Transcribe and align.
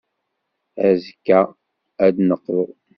Azekka, 0.87 1.39
ad 2.05 2.11
d-neqḍu. 2.15 2.65